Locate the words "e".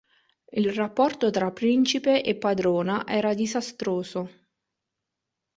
2.23-2.35